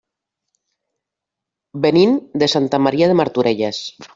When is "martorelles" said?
3.21-3.87